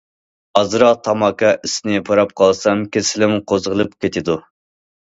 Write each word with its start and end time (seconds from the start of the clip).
ئازراق 0.61 0.97
تاماكا 1.09 1.51
ئىسىنى 1.69 2.01
پۇراپ 2.09 2.35
قالسام 2.43 2.85
كېسىلىم 2.97 3.39
قوزغىلىپ 3.53 3.97
كېتىدۇ. 4.07 4.43